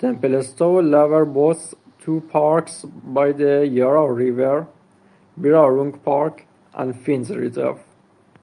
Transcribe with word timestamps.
Templestowe 0.00 0.82
Lower 0.82 1.24
boasts 1.24 1.76
two 2.00 2.22
parks 2.22 2.84
by 2.84 3.30
the 3.30 3.64
Yarra 3.64 4.12
River, 4.12 4.66
Birrarung 5.40 6.02
Park 6.02 6.44
and 6.74 6.98
Finns 7.00 7.30
Reserve. 7.30 7.78